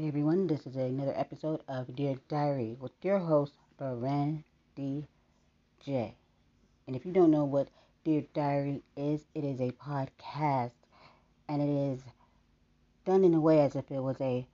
Hey 0.00 0.08
everyone, 0.08 0.46
this 0.46 0.66
is 0.66 0.76
another 0.76 1.12
episode 1.14 1.60
of 1.68 1.94
Dear 1.94 2.14
Diary 2.26 2.74
with 2.80 2.92
your 3.02 3.18
host, 3.18 3.52
Brandy 3.76 5.06
J. 5.84 6.14
And 6.86 6.96
if 6.96 7.04
you 7.04 7.12
don't 7.12 7.30
know 7.30 7.44
what 7.44 7.68
Dear 8.02 8.24
Diary 8.32 8.82
is, 8.96 9.26
it 9.34 9.44
is 9.44 9.60
a 9.60 9.72
podcast 9.72 10.72
and 11.50 11.60
it 11.60 11.68
is 11.68 12.00
done 13.04 13.24
in 13.24 13.34
a 13.34 13.40
way 13.42 13.60
as 13.60 13.76
if 13.76 13.90
it 13.90 14.00
was 14.00 14.18
a 14.22 14.46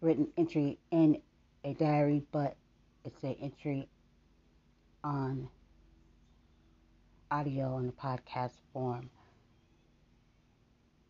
written 0.00 0.28
entry 0.36 0.78
in 0.92 1.20
a 1.64 1.74
diary, 1.74 2.22
but 2.30 2.54
it's 3.04 3.24
an 3.24 3.34
entry 3.42 3.88
on 5.02 5.48
audio 7.28 7.76
in 7.78 7.88
the 7.88 7.92
podcast 7.92 8.52
form. 8.72 9.10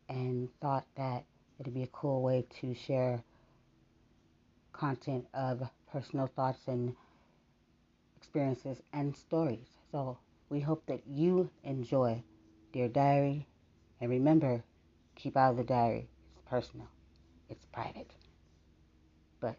And 0.08 0.48
thought 0.62 0.86
that 0.96 1.24
it'd 1.58 1.74
be 1.74 1.82
a 1.82 1.88
cool 1.88 2.22
way 2.22 2.46
to 2.62 2.74
share 2.74 3.22
content 4.80 5.26
of 5.34 5.68
personal 5.92 6.26
thoughts 6.26 6.66
and 6.66 6.96
experiences 8.16 8.80
and 8.94 9.14
stories. 9.14 9.68
So 9.92 10.16
we 10.48 10.60
hope 10.60 10.86
that 10.86 11.02
you 11.06 11.50
enjoy 11.64 12.22
Dear 12.72 12.88
Diary. 12.88 13.46
And 14.00 14.08
remember, 14.08 14.64
keep 15.16 15.36
out 15.36 15.50
of 15.50 15.56
the 15.58 15.64
diary. 15.64 16.08
It's 16.32 16.40
personal, 16.48 16.88
it's 17.50 17.66
private. 17.66 18.10
But 19.38 19.56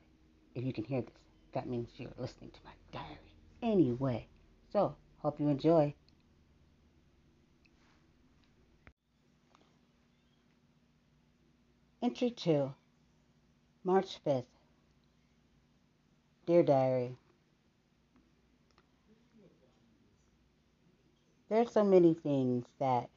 if 0.56 0.64
you 0.64 0.74
can 0.74 0.86
hear 0.86 1.02
this, 1.02 1.14
that 1.54 1.70
means 1.70 1.90
you're 1.98 2.10
listening 2.18 2.50
to 2.50 2.60
my 2.66 2.72
diary 2.92 3.36
anyway. 3.62 4.26
So, 4.74 4.96
hope 5.20 5.40
you 5.40 5.50
enjoy. 5.50 5.94
Entry 12.02 12.32
2, 12.32 12.74
March 13.84 14.18
5th. 14.26 14.51
Dear 16.52 16.64
Diary, 16.64 17.16
There 21.48 21.62
are 21.62 21.66
so 21.66 21.86
many 21.86 22.14
things 22.14 22.66
that 22.78 23.10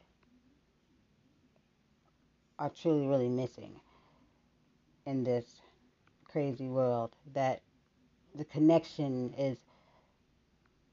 are 2.61 2.71
truly, 2.71 3.09
really 3.09 3.29
missing 3.29 3.81
in 5.05 5.25
this 5.25 5.61
crazy 6.23 6.69
world 6.69 7.17
that 7.33 7.63
the 8.37 8.45
connection 8.45 9.35
is 9.37 9.59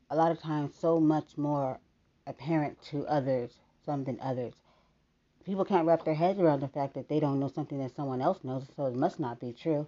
a 0.09 0.15
lot 0.15 0.31
of 0.31 0.39
times 0.39 0.73
so 0.73 0.99
much 0.99 1.37
more 1.37 1.79
apparent 2.25 2.81
to 2.85 3.05
others, 3.05 3.51
some 3.85 4.03
than 4.03 4.19
others. 4.19 4.55
People 5.45 5.63
can't 5.63 5.85
wrap 5.85 6.03
their 6.05 6.15
heads 6.15 6.39
around 6.39 6.61
the 6.61 6.67
fact 6.67 6.95
that 6.95 7.07
they 7.07 7.19
don't 7.19 7.39
know 7.39 7.49
something 7.49 7.77
that 7.77 7.95
someone 7.95 8.19
else 8.19 8.43
knows, 8.43 8.65
so 8.75 8.87
it 8.87 8.95
must 8.95 9.19
not 9.19 9.39
be 9.39 9.53
true. 9.53 9.85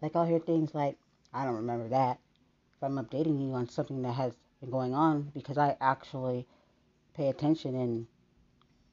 Like 0.00 0.16
I'll 0.16 0.26
hear 0.26 0.40
things 0.40 0.74
like, 0.74 0.98
I 1.32 1.44
don't 1.44 1.56
remember 1.56 1.88
that. 1.88 2.18
If 2.76 2.82
I'm 2.82 2.96
updating 2.96 3.40
you 3.40 3.54
on 3.54 3.68
something 3.68 4.02
that 4.02 4.12
has 4.12 4.32
been 4.60 4.70
going 4.70 4.94
on 4.94 5.30
because 5.34 5.56
I 5.58 5.76
actually 5.80 6.46
pay 7.14 7.28
attention 7.28 7.74
and 7.74 8.06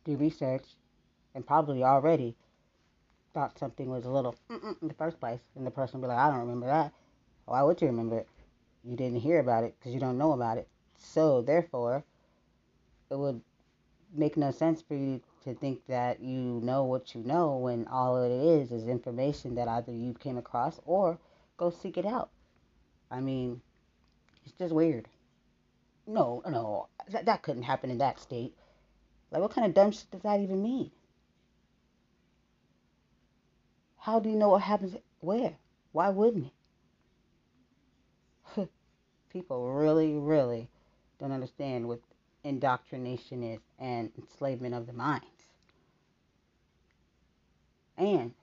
do 0.05 0.15
research 0.15 0.65
and 1.35 1.45
probably 1.45 1.83
already 1.83 2.35
thought 3.33 3.59
something 3.59 3.89
was 3.89 4.05
a 4.05 4.09
little 4.09 4.35
in 4.49 4.87
the 4.87 4.93
first 4.93 5.19
place. 5.19 5.41
And 5.55 5.65
the 5.65 5.71
person 5.71 6.01
be 6.01 6.07
like, 6.07 6.17
I 6.17 6.29
don't 6.29 6.39
remember 6.39 6.67
that. 6.67 6.93
Why 7.45 7.61
would 7.61 7.81
you 7.81 7.87
remember 7.87 8.19
it? 8.19 8.27
You 8.83 8.95
didn't 8.95 9.19
hear 9.19 9.39
about 9.39 9.63
it 9.63 9.75
because 9.77 9.93
you 9.93 9.99
don't 9.99 10.17
know 10.17 10.31
about 10.31 10.57
it. 10.57 10.67
So, 10.97 11.41
therefore, 11.41 12.03
it 13.09 13.17
would 13.17 13.41
make 14.13 14.37
no 14.37 14.51
sense 14.51 14.81
for 14.81 14.95
you 14.95 15.21
to 15.43 15.53
think 15.53 15.85
that 15.87 16.19
you 16.19 16.59
know 16.63 16.83
what 16.83 17.15
you 17.15 17.21
know 17.23 17.57
when 17.57 17.87
all 17.87 18.21
it 18.23 18.31
is 18.31 18.71
is 18.71 18.87
information 18.87 19.55
that 19.55 19.67
either 19.67 19.91
you 19.91 20.13
came 20.13 20.37
across 20.37 20.79
or 20.85 21.17
go 21.59 21.69
seek 21.69 21.97
it 21.97 22.05
out. 22.05 22.29
I 23.11 23.19
mean, 23.19 23.61
it's 24.45 24.55
just 24.57 24.73
weird. 24.73 25.07
No, 26.07 26.41
no, 26.49 26.87
that, 27.09 27.25
that 27.25 27.43
couldn't 27.43 27.63
happen 27.63 27.91
in 27.91 27.99
that 27.99 28.19
state. 28.19 28.55
Like, 29.29 29.41
what 29.41 29.53
kind 29.53 29.67
of 29.67 29.73
dumb 29.75 29.91
shit 29.91 30.09
does 30.09 30.21
that 30.21 30.39
even 30.39 30.63
mean? 30.63 30.89
How 33.97 34.19
do 34.19 34.29
you 34.29 34.35
know 34.35 34.49
what 34.49 34.61
happens 34.61 34.95
where? 35.19 35.53
Why 35.91 36.09
wouldn't 36.09 36.51
it? 38.57 38.69
People 39.31 39.71
really, 39.73 40.13
really 40.13 40.69
don't 41.19 41.31
understand 41.31 41.87
what 41.87 41.99
indoctrination 42.43 43.43
is 43.43 43.59
and 43.77 44.11
enslavement 44.17 44.73
of 44.73 44.87
the 44.87 44.93
minds. 44.93 45.25
And 47.97 48.33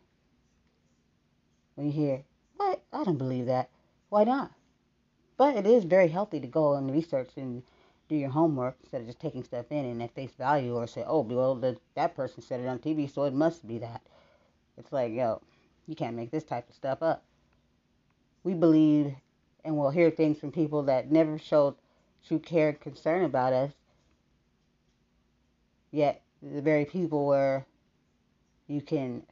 when 1.74 1.86
you 1.86 1.92
hear, 1.92 2.22
what? 2.56 2.82
I 2.92 3.04
don't 3.04 3.18
believe 3.18 3.46
that. 3.46 3.70
Why 4.08 4.24
not? 4.24 4.52
But 5.36 5.56
it 5.56 5.66
is 5.66 5.84
very 5.84 6.08
healthy 6.08 6.40
to 6.40 6.46
go 6.46 6.74
and 6.74 6.90
research 6.90 7.30
and 7.36 7.62
do 8.08 8.16
your 8.16 8.30
homework 8.30 8.76
instead 8.80 9.00
of 9.00 9.06
just 9.06 9.20
taking 9.20 9.44
stuff 9.44 9.66
in 9.70 9.84
and 9.84 10.02
at 10.02 10.14
face 10.14 10.34
value 10.38 10.74
or 10.74 10.86
say, 10.86 11.04
oh, 11.06 11.20
well, 11.20 11.54
the, 11.54 11.76
that 11.94 12.14
person 12.14 12.42
said 12.42 12.60
it 12.60 12.66
on 12.66 12.78
TV, 12.78 13.12
so 13.12 13.24
it 13.24 13.34
must 13.34 13.66
be 13.66 13.78
that. 13.78 14.02
It's 14.78 14.92
like, 14.92 15.12
yo, 15.12 15.42
you 15.86 15.94
can't 15.94 16.16
make 16.16 16.30
this 16.30 16.44
type 16.44 16.68
of 16.68 16.74
stuff 16.74 17.02
up. 17.02 17.24
We 18.44 18.54
believe 18.54 19.14
and 19.66 19.76
we'll 19.76 19.90
hear 19.90 20.10
things 20.10 20.38
from 20.38 20.52
people 20.52 20.84
that 20.84 21.10
never 21.10 21.38
showed 21.38 21.74
true 22.26 22.38
care 22.38 22.68
and 22.68 22.80
concern 22.80 23.24
about 23.24 23.52
us. 23.52 23.72
Yet, 25.90 26.22
the 26.40 26.62
very 26.62 26.84
people 26.84 27.26
where 27.26 27.66
you 28.68 28.80
can 28.80 29.24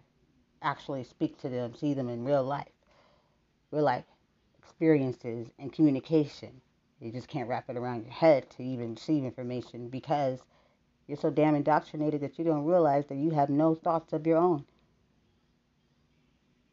actually 0.61 1.05
speak 1.05 1.41
to 1.41 1.49
them, 1.49 1.75
see 1.75 1.95
them 1.95 2.09
in 2.09 2.25
real 2.25 2.43
life, 2.43 2.67
real 3.75 3.85
life 3.85 4.05
experiences 4.59 5.49
and 5.59 5.73
communication 5.73 6.61
you 7.05 7.13
just 7.13 7.29
can't 7.29 7.49
wrap 7.49 7.69
it 7.69 7.77
around 7.77 8.03
your 8.05 8.13
head 8.13 8.49
to 8.51 8.63
even 8.63 8.95
receive 8.95 9.25
information 9.25 9.89
because 9.89 10.41
you're 11.07 11.19
so 11.19 11.31
damn 11.31 11.55
indoctrinated 11.55 12.23
that 12.23 12.39
you 12.39 12.45
don't 12.45 12.65
realize 12.65 13.05
that 13.07 13.17
you 13.17 13.31
have 13.31 13.51
no 13.51 13.75
thoughts 13.75 14.15
of 14.15 14.27
your 14.27 14.39
own. 14.39 14.65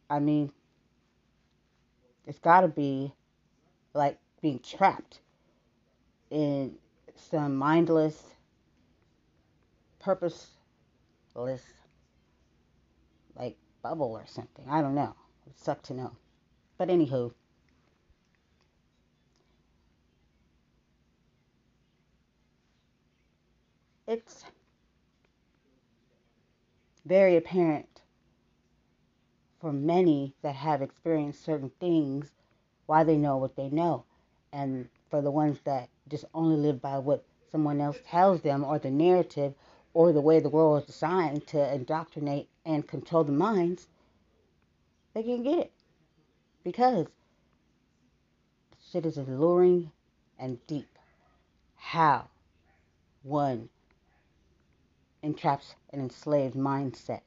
I 0.09 0.19
mean, 0.19 0.51
it's 2.25 2.39
got 2.39 2.61
to 2.61 2.69
be 2.69 3.11
like 3.93 4.19
being 4.41 4.59
trapped 4.59 5.19
in 6.29 6.75
some 7.15 7.57
mindless, 7.57 8.23
purposeless, 9.99 10.47
like 13.35 13.57
bubble 13.81 14.13
or 14.13 14.25
something. 14.27 14.65
I 14.69 14.81
don't 14.81 14.95
know. 14.95 15.13
It 15.45 15.57
sucks 15.59 15.89
to 15.89 15.93
know. 15.93 16.11
But 16.81 16.89
anywho, 16.89 17.31
it's 24.07 24.45
very 27.05 27.37
apparent 27.37 28.01
for 29.59 29.71
many 29.71 30.33
that 30.41 30.55
have 30.55 30.81
experienced 30.81 31.45
certain 31.45 31.69
things 31.79 32.31
why 32.87 33.03
they 33.03 33.15
know 33.15 33.37
what 33.37 33.55
they 33.55 33.69
know. 33.69 34.05
And 34.51 34.89
for 35.11 35.21
the 35.21 35.29
ones 35.29 35.59
that 35.65 35.87
just 36.07 36.25
only 36.33 36.55
live 36.55 36.81
by 36.81 36.97
what 36.97 37.23
someone 37.51 37.79
else 37.79 37.99
tells 38.07 38.41
them 38.41 38.63
or 38.63 38.79
the 38.79 38.89
narrative 38.89 39.53
or 39.93 40.11
the 40.11 40.19
way 40.19 40.39
the 40.39 40.49
world 40.49 40.81
is 40.81 40.87
designed 40.87 41.45
to 41.49 41.75
indoctrinate 41.75 42.49
and 42.65 42.87
control 42.87 43.23
the 43.23 43.31
minds, 43.31 43.87
they 45.13 45.21
can 45.21 45.43
get 45.43 45.59
it. 45.59 45.71
Because 46.63 47.07
shit 48.91 49.05
is 49.05 49.17
alluring 49.17 49.91
and 50.37 50.65
deep. 50.67 50.87
How 51.75 52.27
one 53.23 53.69
entraps 55.23 55.75
an 55.91 55.99
enslaved 55.99 56.55
mindset, 56.55 57.21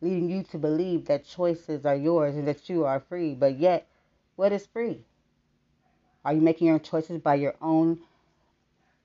leading 0.00 0.28
you 0.30 0.42
to 0.44 0.58
believe 0.58 1.06
that 1.06 1.24
choices 1.24 1.84
are 1.86 1.96
yours 1.96 2.36
and 2.36 2.46
that 2.48 2.68
you 2.68 2.84
are 2.84 3.00
free. 3.00 3.34
But 3.34 3.58
yet, 3.58 3.86
what 4.36 4.52
is 4.52 4.66
free? 4.66 5.04
Are 6.24 6.32
you 6.32 6.40
making 6.40 6.68
your 6.68 6.74
own 6.74 6.80
choices 6.80 7.20
by 7.20 7.34
your 7.34 7.54
own 7.60 8.00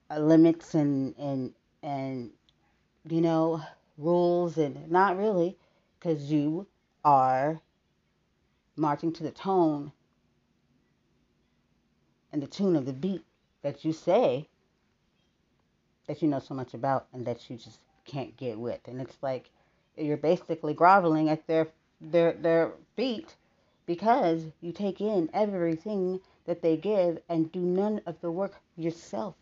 uh, 0.10 0.20
limits 0.20 0.74
and 0.74 1.16
and 1.18 1.54
and 1.84 2.32
you 3.08 3.22
know 3.22 3.62
rules 3.98 4.58
and 4.58 4.90
not 4.90 5.18
really, 5.18 5.58
because 6.00 6.32
you 6.32 6.68
are 7.04 7.62
marching 8.76 9.12
to 9.14 9.24
the 9.24 9.32
tone 9.32 9.92
and 12.32 12.42
the 12.42 12.48
tune 12.48 12.76
of 12.76 12.86
the 12.86 12.94
beat 12.94 13.24
that 13.62 13.84
you 13.84 13.92
say 13.92 14.48
that 16.08 16.22
you 16.22 16.28
know 16.28 16.40
so 16.40 16.54
much 16.54 16.74
about 16.74 17.08
and 17.14 17.26
that 17.26 17.50
you 17.50 17.58
just 17.58 17.80
can't 18.06 18.36
get 18.38 18.58
with. 18.58 18.80
And 18.88 19.02
it's 19.02 19.18
like 19.22 19.50
you're 19.98 20.18
basically 20.18 20.74
groveling 20.74 21.30
at 21.30 21.46
their 21.48 21.68
their 22.02 22.34
their 22.34 22.72
feet 22.96 23.36
because 23.86 24.44
you 24.62 24.72
take 24.72 25.02
in 25.02 25.30
everything 25.34 26.20
that 26.46 26.62
they 26.62 26.78
give 26.78 27.20
and 27.28 27.52
do 27.52 27.60
none 27.60 28.02
of 28.06 28.20
the 28.22 28.32
work 28.32 28.56
yourself. 28.78 29.36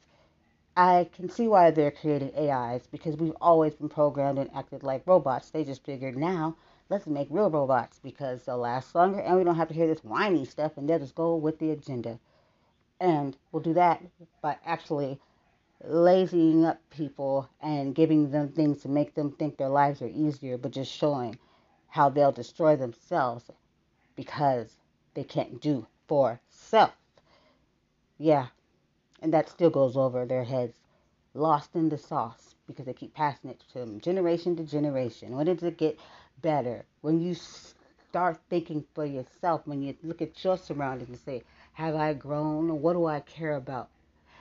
I 0.79 1.09
can 1.11 1.27
see 1.27 1.47
why 1.47 1.71
they're 1.71 1.89
creating 1.89 2.33
AIs 2.37 2.85
because 2.85 3.17
we've 3.17 3.35
always 3.41 3.73
been 3.73 3.89
programmed 3.89 4.37
and 4.37 4.53
acted 4.53 4.83
like 4.83 5.07
robots. 5.07 5.49
They 5.49 5.63
just 5.63 5.83
figured 5.83 6.15
now 6.15 6.55
let's 6.87 7.07
make 7.07 7.29
real 7.31 7.49
robots 7.49 7.99
because 8.03 8.43
they'll 8.43 8.59
last 8.59 8.93
longer 8.93 9.19
and 9.19 9.35
we 9.35 9.43
don't 9.43 9.55
have 9.55 9.69
to 9.69 9.73
hear 9.73 9.87
this 9.87 10.03
whiny 10.03 10.45
stuff 10.45 10.77
and 10.77 10.87
they'll 10.87 10.99
just 10.99 11.15
go 11.15 11.35
with 11.35 11.57
the 11.57 11.71
agenda. 11.71 12.19
And 12.99 13.35
we'll 13.51 13.63
do 13.63 13.73
that 13.73 14.03
by 14.43 14.57
actually 14.63 15.19
lazying 15.83 16.63
up 16.63 16.79
people 16.91 17.49
and 17.59 17.95
giving 17.95 18.29
them 18.29 18.49
things 18.49 18.83
to 18.83 18.87
make 18.87 19.15
them 19.15 19.31
think 19.31 19.57
their 19.57 19.69
lives 19.69 20.03
are 20.03 20.11
easier, 20.13 20.59
but 20.59 20.73
just 20.73 20.91
showing 20.91 21.39
how 21.87 22.09
they'll 22.09 22.31
destroy 22.31 22.75
themselves 22.75 23.49
because 24.15 24.77
they 25.15 25.23
can't 25.23 25.59
do 25.59 25.87
for 26.07 26.39
self. 26.49 26.93
Yeah, 28.19 28.47
and 29.19 29.33
that 29.33 29.49
still 29.49 29.69
goes 29.69 29.97
over 29.97 30.25
their 30.25 30.43
heads, 30.43 30.79
lost 31.33 31.75
in 31.75 31.89
the 31.89 31.97
sauce 31.97 32.55
because 32.67 32.85
they 32.85 32.93
keep 32.93 33.13
passing 33.13 33.49
it 33.49 33.63
from 33.71 33.99
generation 33.99 34.55
to 34.55 34.63
generation. 34.63 35.35
When 35.35 35.45
does 35.45 35.63
it 35.63 35.77
get 35.77 35.99
better? 36.41 36.85
When 37.01 37.19
you 37.19 37.33
start 37.33 38.39
thinking 38.49 38.85
for 38.93 39.05
yourself, 39.05 39.65
when 39.65 39.81
you 39.81 39.95
look 40.03 40.21
at 40.21 40.43
your 40.43 40.57
surroundings 40.57 41.09
and 41.09 41.19
say, 41.19 41.43
Have 41.73 41.95
I 41.95 42.13
grown? 42.13 42.81
What 42.81 42.93
do 42.93 43.05
I 43.05 43.21
care 43.21 43.55
about? 43.55 43.89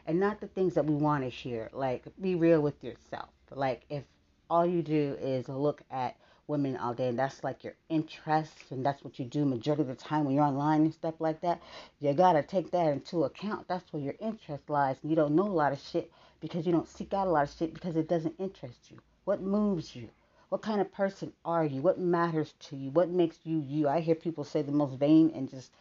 And 0.07 0.21
not 0.21 0.41
the 0.41 0.47
things 0.49 0.75
that 0.75 0.87
we 0.87 0.95
want 0.95 1.25
to 1.25 1.31
hear. 1.31 1.69
Like, 1.73 2.05
be 2.21 2.35
real 2.35 2.61
with 2.61 2.83
yourself. 2.83 3.29
Like, 3.51 3.83
if 3.91 4.05
all 4.49 4.67
you 4.67 4.83
do 4.83 5.17
is 5.21 5.49
look 5.49 5.83
at 5.91 6.17
women 6.49 6.77
all 6.77 6.95
day 6.95 7.09
and 7.09 7.19
that's 7.19 7.43
like 7.43 7.65
your 7.65 7.75
interest 7.89 8.71
and 8.71 8.85
that's 8.85 9.03
what 9.03 9.19
you 9.19 9.25
do 9.25 9.45
majority 9.45 9.83
of 9.83 9.89
the 9.89 9.95
time 9.95 10.25
when 10.25 10.35
you're 10.35 10.45
online 10.45 10.83
and 10.83 10.95
stuff 10.95 11.15
like 11.19 11.41
that 11.41 11.61
you 12.01 12.13
got 12.13 12.35
to 12.35 12.43
take 12.43 12.71
that 12.71 12.93
into 12.93 13.25
account. 13.25 13.67
That's 13.69 13.93
where 13.93 14.03
your 14.03 14.15
interest 14.21 14.69
lies 14.69 14.97
you 15.03 15.17
don't 15.17 15.35
know 15.35 15.47
a 15.47 15.49
lot 15.49 15.73
of 15.73 15.81
shit 15.81 16.11
because 16.41 16.67
you 16.67 16.73
don't 16.73 16.89
seek 16.89 17.13
out 17.15 17.27
a 17.27 17.31
lot 17.31 17.49
of 17.49 17.55
shit 17.55 17.75
because 17.75 17.97
it 17.97 18.09
doesn't 18.09 18.35
interest 18.39 18.91
you. 18.91 18.99
What 19.25 19.41
moves 19.41 19.97
you? 19.97 20.09
What 20.49 20.63
kind 20.63 20.81
of 20.81 20.93
person 20.93 21.33
are 21.45 21.65
you? 21.65 21.83
What 21.83 21.99
matters 21.99 22.55
to 22.61 22.77
you? 22.77 22.91
What 22.91 23.09
makes 23.09 23.39
you 23.45 23.65
you? 23.67 23.89
I 23.89 24.01
hear 24.01 24.15
people 24.15 24.45
say 24.45 24.63
the 24.63 24.71
most 24.71 24.99
vain 24.99 25.33
and 25.35 25.51
just 25.51 25.73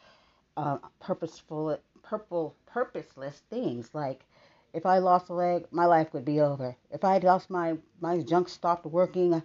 uh, 0.57 0.77
purposeful 0.99 1.77
purple 2.01 2.55
purposeless 2.65 3.41
things 3.49 3.89
like 3.93 4.25
if 4.73 4.85
I 4.85 4.97
lost 4.97 5.29
a 5.29 5.33
leg, 5.33 5.67
my 5.71 5.85
life 5.85 6.13
would 6.13 6.25
be 6.25 6.41
over. 6.41 6.75
If 6.91 7.03
I 7.05 7.17
lost 7.19 7.49
my 7.49 7.77
my 8.01 8.21
junk 8.21 8.49
stopped 8.49 8.85
working, 8.85 9.41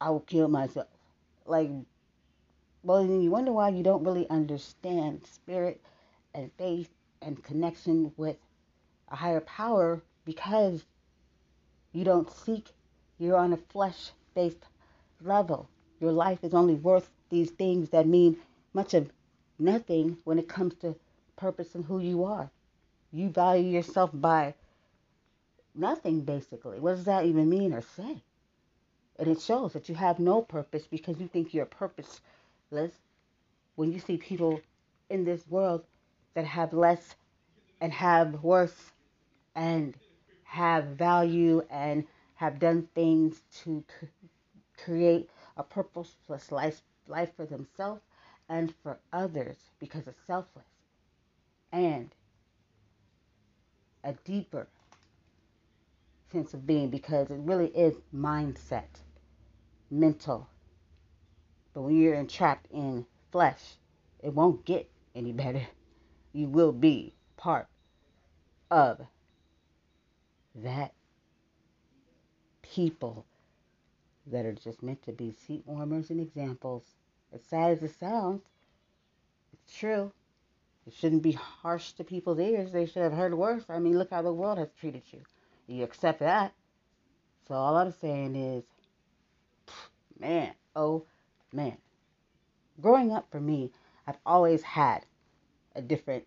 I 0.00 0.10
will 0.10 0.20
kill 0.20 0.48
myself. 0.48 0.88
Like, 1.44 1.70
well, 2.82 3.02
then 3.02 3.20
you 3.20 3.30
wonder 3.30 3.52
why 3.52 3.70
you 3.70 3.82
don't 3.82 4.04
really 4.04 4.28
understand 4.30 5.26
spirit 5.26 5.80
and 6.34 6.50
faith 6.58 6.90
and 7.20 7.42
connection 7.42 8.12
with 8.16 8.36
a 9.08 9.16
higher 9.16 9.40
power 9.40 10.02
because 10.24 10.84
you 11.92 12.04
don't 12.04 12.30
seek, 12.30 12.68
you're 13.18 13.36
on 13.36 13.52
a 13.52 13.56
flesh 13.56 14.10
based 14.34 14.64
level. 15.20 15.68
Your 16.00 16.12
life 16.12 16.44
is 16.44 16.54
only 16.54 16.74
worth 16.74 17.10
these 17.30 17.50
things 17.50 17.90
that 17.90 18.06
mean 18.06 18.36
much 18.72 18.94
of 18.94 19.10
nothing 19.58 20.16
when 20.24 20.38
it 20.38 20.48
comes 20.48 20.74
to 20.76 20.94
purpose 21.36 21.74
and 21.74 21.84
who 21.84 21.98
you 21.98 22.24
are. 22.24 22.50
You 23.12 23.30
value 23.30 23.68
yourself 23.70 24.10
by 24.12 24.54
nothing, 25.74 26.20
basically. 26.20 26.78
What 26.78 26.96
does 26.96 27.04
that 27.04 27.24
even 27.24 27.48
mean 27.48 27.72
or 27.72 27.82
say? 27.82 28.22
And 29.18 29.28
it 29.28 29.40
shows 29.40 29.72
that 29.72 29.88
you 29.88 29.96
have 29.96 30.18
no 30.18 30.42
purpose 30.42 30.86
because 30.86 31.18
you 31.18 31.26
think 31.26 31.52
you're 31.52 31.66
purposeless. 31.66 32.92
When 33.74 33.92
you 33.92 33.98
see 33.98 34.16
people 34.16 34.60
in 35.10 35.24
this 35.24 35.46
world 35.48 35.84
that 36.34 36.44
have 36.44 36.72
less 36.72 37.16
and 37.80 37.92
have 37.92 38.42
worse 38.44 38.92
and 39.54 39.94
have 40.44 40.84
value 40.84 41.62
and 41.70 42.04
have 42.36 42.60
done 42.60 42.88
things 42.94 43.42
to 43.64 43.84
create 44.84 45.28
a 45.56 45.62
purposeless 45.64 46.52
life, 46.52 46.80
life 47.08 47.30
for 47.36 47.46
themselves 47.46 48.02
and 48.48 48.72
for 48.82 48.98
others 49.12 49.56
because 49.80 50.06
it's 50.06 50.20
selfless. 50.26 50.64
And 51.72 52.10
a 54.04 54.12
deeper 54.24 54.68
sense 56.30 56.54
of 56.54 56.66
being 56.66 56.88
because 56.88 57.30
it 57.30 57.40
really 57.40 57.68
is 57.68 57.94
mindset 58.14 58.86
mental. 59.90 60.48
But 61.74 61.82
when 61.82 62.00
you're 62.00 62.14
entrapped 62.14 62.66
in 62.72 63.06
flesh, 63.30 63.76
it 64.22 64.34
won't 64.34 64.64
get 64.64 64.90
any 65.14 65.32
better. 65.32 65.66
You 66.32 66.48
will 66.48 66.72
be 66.72 67.14
part 67.36 67.68
of 68.70 69.00
that 70.54 70.92
people 72.62 73.24
that 74.26 74.44
are 74.44 74.52
just 74.52 74.82
meant 74.82 75.02
to 75.02 75.12
be 75.12 75.32
seat 75.32 75.62
warmers 75.66 76.10
and 76.10 76.20
examples. 76.20 76.84
As 77.32 77.42
sad 77.42 77.72
as 77.72 77.82
it 77.82 77.98
sounds, 77.98 78.42
it's 79.52 79.78
true. 79.78 80.12
It 80.86 80.94
shouldn't 80.94 81.22
be 81.22 81.32
harsh 81.32 81.92
to 81.92 82.04
people's 82.04 82.38
ears. 82.38 82.72
They 82.72 82.86
should 82.86 83.02
have 83.02 83.12
heard 83.12 83.34
worse. 83.34 83.64
I 83.68 83.78
mean, 83.78 83.98
look 83.98 84.10
how 84.10 84.22
the 84.22 84.32
world 84.32 84.58
has 84.58 84.68
treated 84.80 85.02
you. 85.10 85.20
You 85.66 85.84
accept 85.84 86.20
that. 86.20 86.54
So 87.46 87.54
all 87.54 87.76
I'm 87.76 87.92
saying 87.92 88.36
is 88.36 88.64
man, 90.20 90.52
oh 90.76 91.04
man. 91.52 91.76
Growing 92.80 93.12
up 93.12 93.28
for 93.30 93.40
me, 93.40 93.72
I've 94.06 94.18
always 94.26 94.62
had 94.62 95.04
a 95.74 95.82
different 95.82 96.24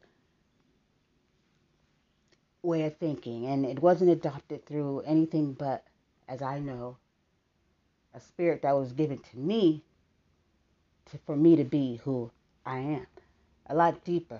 way 2.63 2.83
of 2.83 2.97
thinking, 2.97 3.47
and 3.47 3.65
it 3.65 3.81
wasn't 3.81 4.11
adopted 4.11 4.65
through 4.65 5.01
anything 5.01 5.53
but, 5.53 5.85
as 6.27 6.41
I 6.41 6.59
know, 6.59 6.97
a 8.13 8.19
spirit 8.19 8.61
that 8.63 8.75
was 8.75 8.93
given 8.93 9.19
to 9.19 9.37
me 9.37 9.83
to, 11.11 11.17
for 11.25 11.35
me 11.35 11.55
to 11.55 11.63
be 11.63 11.97
who 12.03 12.31
I 12.65 12.79
am. 12.79 13.07
A 13.67 13.75
lot 13.75 14.03
deeper, 14.03 14.39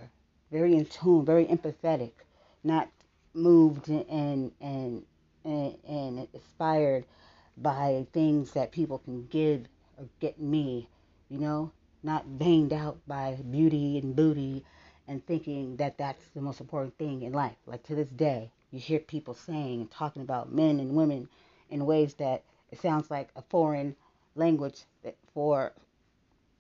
very 0.51 0.75
in 0.75 0.85
tune, 0.85 1.25
very 1.25 1.45
empathetic, 1.45 2.11
not 2.63 2.89
moved 3.33 3.89
and 3.89 4.51
and 4.61 5.03
and, 5.45 5.75
and 5.87 6.27
inspired 6.33 7.05
by 7.57 8.05
things 8.13 8.51
that 8.53 8.71
people 8.71 8.99
can 8.99 9.27
give 9.27 9.65
or 9.97 10.07
get 10.19 10.39
me, 10.39 10.87
you 11.29 11.37
know, 11.37 11.71
not 12.03 12.25
veined 12.25 12.73
out 12.73 12.97
by 13.07 13.37
beauty 13.49 13.97
and 13.97 14.15
booty 14.15 14.63
and 15.07 15.25
thinking 15.25 15.75
that 15.77 15.97
that's 15.97 16.23
the 16.33 16.41
most 16.41 16.59
important 16.59 16.97
thing 16.97 17.21
in 17.21 17.33
life. 17.33 17.57
Like 17.65 17.83
to 17.83 17.95
this 17.95 18.09
day, 18.09 18.51
you 18.71 18.79
hear 18.79 18.99
people 18.99 19.33
saying 19.33 19.81
and 19.81 19.91
talking 19.91 20.21
about 20.21 20.51
men 20.51 20.79
and 20.79 20.95
women 20.95 21.27
in 21.69 21.85
ways 21.85 22.13
that 22.15 22.43
it 22.71 22.81
sounds 22.81 23.11
like 23.11 23.29
a 23.35 23.41
foreign 23.41 23.95
language 24.35 24.83
for 25.33 25.73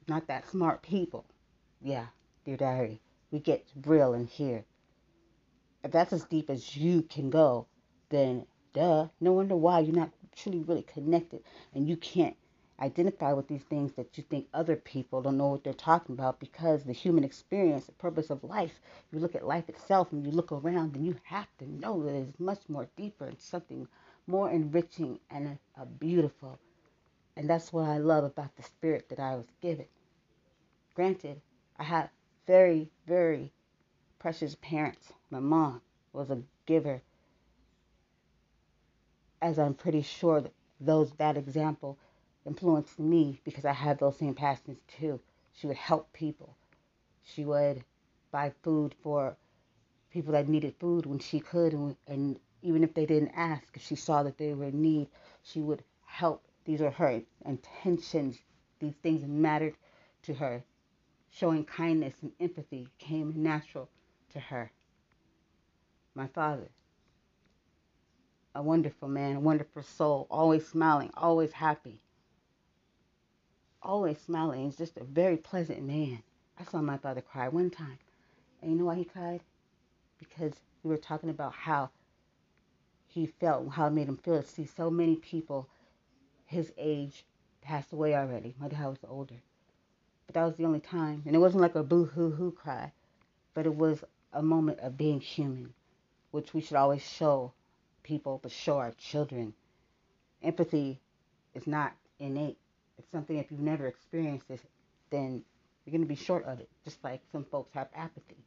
not 0.07 0.27
that 0.27 0.49
smart 0.49 0.81
people. 0.81 1.25
Yeah, 1.81 2.07
dear 2.45 2.57
diary, 2.57 2.99
we 3.31 3.39
get 3.39 3.65
real 3.85 4.13
in 4.13 4.27
here. 4.27 4.65
If 5.83 5.91
that's 5.91 6.13
as 6.13 6.25
deep 6.25 6.49
as 6.49 6.75
you 6.75 7.01
can 7.03 7.29
go, 7.29 7.65
then 8.09 8.45
duh, 8.73 9.07
no 9.19 9.31
wonder 9.33 9.55
why 9.55 9.79
you're 9.79 9.95
not 9.95 10.11
truly 10.35 10.59
really 10.63 10.83
connected 10.83 11.43
and 11.73 11.87
you 11.87 11.97
can't 11.97 12.35
identify 12.79 13.31
with 13.31 13.47
these 13.47 13.63
things 13.63 13.93
that 13.93 14.17
you 14.17 14.23
think 14.23 14.47
other 14.53 14.75
people 14.75 15.21
don't 15.21 15.37
know 15.37 15.49
what 15.49 15.63
they're 15.63 15.73
talking 15.73 16.15
about 16.15 16.39
because 16.39 16.83
the 16.83 16.93
human 16.93 17.23
experience, 17.23 17.85
the 17.85 17.91
purpose 17.93 18.31
of 18.31 18.43
life, 18.43 18.79
you 19.11 19.19
look 19.19 19.35
at 19.35 19.45
life 19.45 19.69
itself 19.69 20.11
and 20.11 20.25
you 20.25 20.31
look 20.31 20.51
around 20.51 20.95
and 20.95 21.05
you 21.05 21.15
have 21.23 21.47
to 21.59 21.71
know 21.71 22.03
that 22.03 22.15
it's 22.15 22.39
much 22.39 22.61
more 22.67 22.89
deeper 22.97 23.25
and 23.25 23.39
something 23.39 23.87
more 24.25 24.49
enriching 24.49 25.19
and 25.29 25.47
a, 25.77 25.81
a 25.81 25.85
beautiful. 25.85 26.57
And 27.37 27.49
that's 27.49 27.71
what 27.71 27.87
I 27.87 27.99
love 27.99 28.23
about 28.23 28.55
the 28.55 28.63
spirit 28.63 29.09
that 29.09 29.19
I 29.19 29.35
was 29.35 29.47
given. 29.61 29.85
Granted, 30.95 31.41
I 31.77 31.83
have 31.83 32.09
very, 32.47 32.89
very 33.07 33.51
precious 34.19 34.55
parents. 34.61 35.13
My 35.29 35.39
mom 35.39 35.81
was 36.13 36.29
a 36.31 36.41
giver 36.65 37.01
as 39.41 39.57
I'm 39.57 39.73
pretty 39.73 40.01
sure 40.01 40.41
that 40.41 40.53
those 40.79 41.11
that 41.13 41.37
example 41.37 41.97
influenced 42.45 42.99
me 42.99 43.39
because 43.43 43.65
I 43.65 43.73
had 43.73 43.99
those 43.99 44.17
same 44.17 44.35
passions 44.35 44.79
too. 44.87 45.19
She 45.53 45.67
would 45.67 45.77
help 45.77 46.11
people. 46.13 46.55
She 47.23 47.45
would 47.45 47.83
buy 48.31 48.53
food 48.63 48.95
for 49.01 49.35
people 50.11 50.33
that 50.33 50.47
needed 50.47 50.75
food 50.79 51.05
when 51.05 51.19
she 51.19 51.39
could, 51.39 51.73
and, 51.73 51.95
and 52.07 52.39
even 52.61 52.83
if 52.83 52.93
they 52.93 53.05
didn't 53.05 53.31
ask, 53.35 53.75
if 53.75 53.81
she 53.81 53.95
saw 53.95 54.23
that 54.23 54.37
they 54.37 54.53
were 54.53 54.65
in 54.65 54.81
need, 54.81 55.07
she 55.43 55.61
would 55.61 55.83
help. 56.05 56.43
These 56.65 56.81
are 56.81 56.91
her 56.91 57.21
intentions. 57.45 58.37
These 58.79 58.95
things 59.01 59.25
mattered 59.25 59.75
to 60.23 60.33
her. 60.35 60.63
Showing 61.31 61.63
kindness 61.63 62.15
and 62.21 62.31
empathy 62.39 62.89
came 62.99 63.41
natural 63.41 63.89
to 64.33 64.39
her. 64.39 64.71
My 66.13 66.27
father, 66.27 66.69
a 68.53 68.61
wonderful 68.61 69.07
man, 69.07 69.37
a 69.37 69.39
wonderful 69.39 69.83
soul, 69.83 70.27
always 70.29 70.67
smiling, 70.67 71.09
always 71.15 71.51
happy, 71.53 72.01
always 73.81 74.19
smiling. 74.19 74.65
He's 74.65 74.77
just 74.77 74.97
a 74.97 75.03
very 75.03 75.37
pleasant 75.37 75.83
man. 75.83 76.21
I 76.59 76.63
saw 76.65 76.81
my 76.81 76.97
father 76.97 77.21
cry 77.21 77.47
one 77.47 77.69
time. 77.69 77.97
And 78.61 78.71
you 78.71 78.77
know 78.77 78.85
why 78.85 78.95
he 78.95 79.05
cried? 79.05 79.41
Because 80.19 80.53
we 80.83 80.89
were 80.89 80.97
talking 80.97 81.29
about 81.29 81.53
how 81.53 81.89
he 83.07 83.25
felt, 83.25 83.69
how 83.69 83.87
it 83.87 83.91
made 83.91 84.07
him 84.07 84.17
feel 84.17 84.41
to 84.41 84.47
see 84.47 84.65
so 84.65 84.89
many 84.89 85.15
people 85.15 85.67
his 86.45 86.71
age 86.77 87.25
passed 87.61 87.93
away 87.93 88.15
already. 88.15 88.53
My 88.59 88.67
dad 88.67 88.87
was 88.87 88.99
older. 89.07 89.41
But 90.27 90.35
that 90.35 90.45
was 90.45 90.55
the 90.55 90.65
only 90.65 90.79
time. 90.79 91.23
And 91.25 91.35
it 91.35 91.39
wasn't 91.39 91.61
like 91.61 91.75
a 91.75 91.83
boo 91.83 92.05
hoo 92.05 92.31
hoo 92.31 92.51
cry, 92.51 92.91
but 93.53 93.65
it 93.65 93.75
was 93.75 94.03
a 94.33 94.41
moment 94.41 94.79
of 94.79 94.97
being 94.97 95.19
human, 95.21 95.73
which 96.31 96.53
we 96.53 96.61
should 96.61 96.77
always 96.77 97.01
show 97.01 97.53
people, 98.03 98.39
but 98.41 98.51
show 98.51 98.77
our 98.77 98.91
children. 98.91 99.53
Empathy 100.43 100.99
is 101.53 101.67
not 101.67 101.93
innate. 102.19 102.57
It's 102.97 103.11
something 103.11 103.37
if 103.37 103.51
you've 103.51 103.59
never 103.59 103.87
experienced 103.87 104.49
it, 104.49 104.61
then 105.09 105.43
you're 105.85 105.91
going 105.91 106.01
to 106.01 106.07
be 106.07 106.15
short 106.15 106.45
of 106.45 106.59
it. 106.59 106.69
Just 106.83 107.03
like 107.03 107.21
some 107.31 107.43
folks 107.43 107.73
have 107.73 107.89
apathy. 107.95 108.37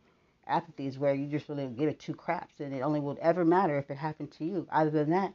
Apathy 0.47 0.87
is 0.87 0.99
where 0.99 1.15
you 1.15 1.27
just 1.27 1.49
really 1.49 1.67
give 1.67 1.89
it 1.89 1.99
two 1.99 2.15
craps, 2.15 2.61
and 2.61 2.75
it 2.75 2.83
only 2.83 3.01
would 3.01 3.19
ever 3.19 3.45
matter 3.45 3.79
if 3.79 3.91
it 3.91 3.97
happened 3.97 4.31
to 4.33 4.45
you. 4.45 4.67
Other 4.71 4.91
than 4.91 5.11
that, 5.11 5.33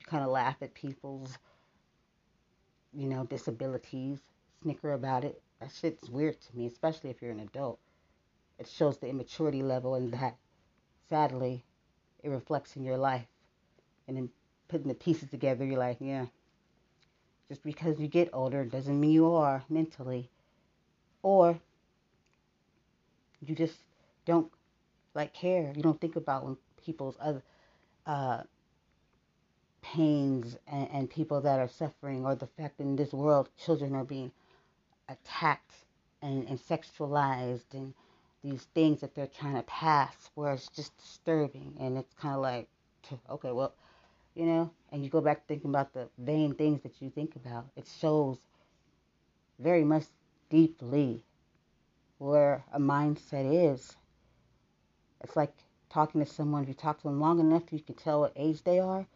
you 0.00 0.06
kind 0.06 0.24
of 0.24 0.30
laugh 0.30 0.56
at 0.62 0.72
people's, 0.74 1.36
you 2.92 3.08
know, 3.08 3.24
disabilities, 3.24 4.20
snicker 4.62 4.92
about 4.92 5.24
it. 5.24 5.42
That 5.60 5.72
shit's 5.72 6.08
weird 6.08 6.40
to 6.40 6.56
me, 6.56 6.66
especially 6.66 7.10
if 7.10 7.20
you're 7.20 7.32
an 7.32 7.40
adult. 7.40 7.80
It 8.58 8.68
shows 8.68 8.98
the 8.98 9.08
immaturity 9.08 9.62
level, 9.62 9.94
and 9.94 10.12
that, 10.12 10.36
sadly, 11.08 11.64
it 12.22 12.28
reflects 12.28 12.76
in 12.76 12.84
your 12.84 12.98
life. 12.98 13.26
And 14.08 14.16
then 14.16 14.30
putting 14.68 14.88
the 14.88 14.94
pieces 14.94 15.30
together, 15.30 15.64
you're 15.64 15.78
like, 15.78 15.98
yeah, 16.00 16.26
just 17.48 17.62
because 17.62 17.98
you 17.98 18.08
get 18.08 18.30
older 18.32 18.64
doesn't 18.64 19.00
mean 19.00 19.10
you 19.10 19.32
are 19.32 19.64
mentally. 19.68 20.30
Or 21.22 21.58
you 23.40 23.54
just 23.54 23.78
don't 24.24 24.50
like 25.14 25.32
care. 25.32 25.72
You 25.74 25.82
don't 25.82 26.00
think 26.00 26.16
about 26.16 26.44
when 26.44 26.56
people's 26.84 27.16
other 27.20 27.42
uh, 28.06 28.42
pains 29.82 30.56
and, 30.66 30.88
and 30.92 31.10
people 31.10 31.40
that 31.40 31.58
are 31.58 31.68
suffering, 31.68 32.24
or 32.24 32.34
the 32.34 32.46
fact 32.46 32.78
that 32.78 32.84
in 32.84 32.96
this 32.96 33.12
world 33.12 33.48
children 33.56 33.94
are 33.94 34.04
being 34.04 34.30
attacked 35.08 35.74
and, 36.22 36.46
and 36.48 36.58
sexualized, 36.58 37.72
and 37.72 37.94
these 38.42 38.66
things 38.74 39.00
that 39.00 39.14
they're 39.14 39.26
trying 39.26 39.54
to 39.54 39.62
pass, 39.62 40.30
where 40.34 40.52
it's 40.52 40.68
just 40.68 40.96
disturbing, 40.98 41.74
and 41.80 41.96
it's 41.98 42.14
kind 42.14 42.34
of 42.34 42.40
like, 42.40 42.68
okay, 43.30 43.52
well, 43.52 43.74
you 44.36 44.44
know, 44.44 44.70
and 44.92 45.02
you 45.02 45.08
go 45.08 45.22
back 45.22 45.46
thinking 45.46 45.70
about 45.70 45.94
the 45.94 46.08
vain 46.18 46.54
things 46.54 46.82
that 46.82 47.00
you 47.00 47.08
think 47.08 47.34
about. 47.36 47.66
It 47.74 47.88
shows 48.00 48.36
very 49.58 49.82
much 49.82 50.04
deeply 50.50 51.24
where 52.18 52.62
a 52.72 52.78
mindset 52.78 53.74
is. 53.74 53.96
It's 55.22 55.36
like 55.36 55.54
talking 55.88 56.22
to 56.22 56.30
someone. 56.30 56.62
If 56.62 56.68
you 56.68 56.74
talk 56.74 56.98
to 56.98 57.04
them 57.04 57.18
long 57.18 57.40
enough, 57.40 57.72
you 57.72 57.80
can 57.80 57.94
tell 57.94 58.20
what 58.20 58.32
age 58.36 58.62
they 58.62 58.78
are. 58.78 59.06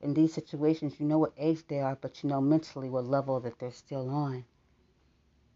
In 0.00 0.14
these 0.14 0.34
situations, 0.34 0.98
you 0.98 1.06
know 1.06 1.18
what 1.18 1.32
age 1.38 1.64
they 1.68 1.78
are, 1.80 1.96
but 2.00 2.22
you 2.22 2.28
know 2.28 2.40
mentally 2.40 2.90
what 2.90 3.04
level 3.04 3.38
that 3.40 3.58
they're 3.60 3.70
still 3.70 4.10
on. 4.10 4.44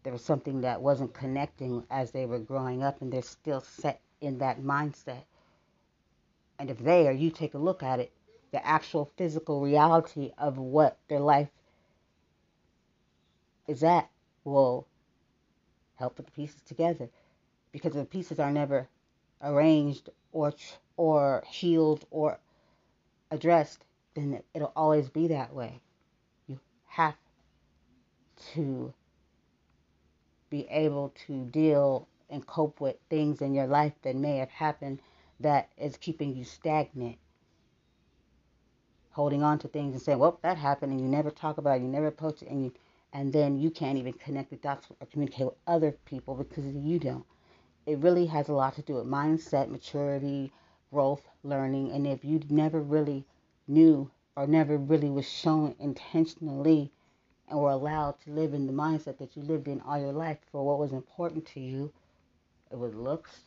There 0.03 0.13
was 0.13 0.23
something 0.23 0.61
that 0.61 0.81
wasn't 0.81 1.13
connecting 1.13 1.83
as 1.89 2.11
they 2.11 2.25
were 2.25 2.39
growing 2.39 2.81
up, 2.81 3.01
and 3.01 3.11
they're 3.11 3.23
still 3.23 3.59
set 3.59 3.99
in 4.21 4.37
that 4.37 4.61
mindset. 4.61 5.23
And 6.59 6.69
if 6.69 6.77
they 6.77 7.07
or 7.07 7.11
you 7.11 7.31
take 7.31 7.55
a 7.55 7.57
look 7.57 7.83
at 7.83 7.99
it, 7.99 8.14
the 8.55 8.65
actual 8.65 9.11
physical 9.17 9.59
reality 9.59 10.31
of 10.37 10.57
what 10.57 10.97
their 11.09 11.19
life 11.19 11.49
is 13.67 13.83
at 13.83 14.09
will 14.45 14.87
help 15.95 16.15
put 16.15 16.25
the 16.25 16.31
pieces 16.31 16.61
together. 16.61 17.09
Because 17.73 17.91
the 17.91 18.05
pieces 18.05 18.39
are 18.39 18.51
never 18.51 18.87
arranged 19.43 20.09
or 20.31 20.53
or 20.95 21.43
healed 21.45 22.05
or 22.11 22.39
addressed 23.29 23.83
then 24.13 24.41
it'll 24.53 24.71
always 24.73 25.09
be 25.09 25.27
that 25.27 25.53
way. 25.53 25.81
You 26.47 26.57
have 26.87 27.17
to 28.53 28.93
be 30.49 30.65
able 30.69 31.13
to 31.27 31.43
deal 31.43 32.07
and 32.29 32.47
cope 32.47 32.79
with 32.79 32.95
things 33.09 33.41
in 33.41 33.53
your 33.53 33.67
life 33.67 33.95
that 34.03 34.15
may 34.15 34.37
have 34.37 34.51
happened 34.51 35.01
that 35.41 35.67
is 35.77 35.97
keeping 35.97 36.33
you 36.33 36.45
stagnant 36.45 37.17
holding 39.15 39.41
on 39.41 39.57
to 39.57 39.69
things 39.69 39.93
and 39.93 40.01
saying, 40.01 40.19
well, 40.19 40.37
that 40.41 40.57
happened, 40.57 40.91
and 40.91 40.99
you 40.99 41.07
never 41.07 41.31
talk 41.31 41.57
about 41.57 41.77
it, 41.77 41.81
you 41.81 41.87
never 41.87 42.11
post 42.11 42.41
it, 42.41 42.49
and 42.49 42.65
you, 42.65 42.73
and 43.13 43.31
then 43.31 43.57
you 43.57 43.71
can't 43.71 43.97
even 43.97 44.11
connect 44.11 44.49
the 44.49 44.57
dots 44.57 44.87
or 44.99 45.07
communicate 45.07 45.45
with 45.45 45.55
other 45.67 45.93
people 46.03 46.35
because 46.35 46.65
you 46.65 46.99
don't. 46.99 47.25
It 47.85 47.97
really 47.99 48.25
has 48.25 48.49
a 48.49 48.53
lot 48.53 48.75
to 48.75 48.81
do 48.81 48.95
with 48.95 49.05
mindset, 49.05 49.69
maturity, 49.69 50.51
growth, 50.91 51.21
learning, 51.43 51.93
and 51.93 52.05
if 52.05 52.25
you 52.25 52.41
never 52.49 52.81
really 52.81 53.23
knew 53.69 54.11
or 54.35 54.47
never 54.47 54.75
really 54.75 55.09
was 55.09 55.25
shown 55.25 55.75
intentionally 55.79 56.91
and 57.47 57.57
were 57.57 57.69
allowed 57.69 58.19
to 58.25 58.31
live 58.31 58.53
in 58.53 58.67
the 58.67 58.73
mindset 58.73 59.17
that 59.19 59.37
you 59.37 59.43
lived 59.43 59.69
in 59.69 59.79
all 59.79 59.97
your 59.97 60.11
life 60.11 60.39
for 60.51 60.65
what 60.65 60.77
was 60.77 60.91
important 60.91 61.45
to 61.45 61.61
you, 61.61 61.89
it 62.69 62.77
was 62.77 62.93
looks 62.93 63.39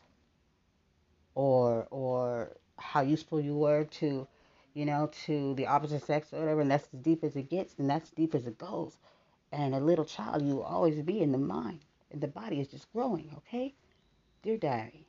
or 1.35 1.85
or 1.91 2.57
how 2.77 3.01
useful 3.01 3.39
you 3.39 3.55
were 3.55 3.83
to 3.83 4.27
you 4.73 4.85
know, 4.85 5.09
to 5.25 5.53
the 5.55 5.67
opposite 5.67 6.03
sex 6.03 6.33
or 6.33 6.39
whatever, 6.39 6.61
and 6.61 6.71
that's 6.71 6.87
as 6.93 6.99
deep 6.99 7.23
as 7.23 7.35
it 7.35 7.49
gets, 7.49 7.75
and 7.77 7.89
that's 7.89 8.11
deep 8.11 8.35
as 8.35 8.45
it 8.45 8.57
goes. 8.57 8.97
And 9.51 9.73
a 9.73 9.79
little 9.79 10.05
child, 10.05 10.43
you 10.43 10.55
will 10.55 10.63
always 10.63 11.01
be 11.01 11.21
in 11.21 11.31
the 11.31 11.37
mind, 11.37 11.79
and 12.11 12.21
the 12.21 12.27
body 12.27 12.59
is 12.59 12.67
just 12.67 12.91
growing, 12.93 13.31
okay? 13.37 13.73
Dear 14.43 14.57
Diary. 14.57 15.05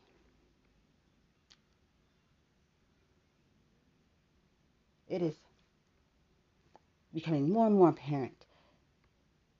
It 5.08 5.22
is 5.22 5.34
becoming 7.12 7.50
more 7.50 7.66
and 7.66 7.76
more 7.76 7.88
apparent 7.88 8.46